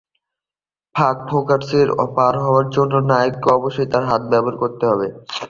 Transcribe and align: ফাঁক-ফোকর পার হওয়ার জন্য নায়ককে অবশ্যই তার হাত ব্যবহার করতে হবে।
ফাঁক-ফোকর 0.95 1.61
পার 2.15 2.33
হওয়ার 2.43 2.65
জন্য 2.69 2.93
নায়ককে 3.09 3.49
অবশ্যই 3.57 3.89
তার 3.93 4.03
হাত 4.09 4.21
ব্যবহার 4.31 4.55
করতে 4.61 4.83
হবে। 4.87 5.07